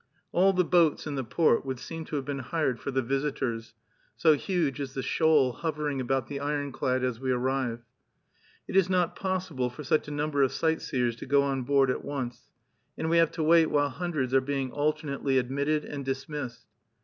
[0.31, 3.75] All the boats in the port would seem to have been hired for the visitors,
[4.15, 7.83] so huge is the shoal hovering about the ironclad as we arrive.
[8.67, 12.03] It is not possible for such a number of sightseers to go on board at
[12.03, 12.49] once,
[12.97, 16.65] and we have to wait while hundreds are being alternately admitted and dismissed.